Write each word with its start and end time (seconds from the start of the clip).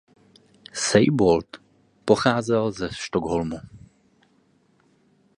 Seijbold 0.85 1.57
pocházel 2.05 2.71
ze 2.71 2.89
Stockholmu. 2.91 3.59